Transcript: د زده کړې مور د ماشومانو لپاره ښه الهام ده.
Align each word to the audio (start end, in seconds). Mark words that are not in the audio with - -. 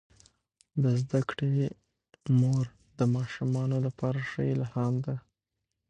د 0.83 0.83
زده 1.01 1.21
کړې 1.29 1.51
مور 2.39 2.65
د 2.97 2.99
ماشومانو 3.15 3.77
لپاره 3.85 4.19
ښه 4.29 4.43
الهام 4.53 4.95
ده. 5.05 5.15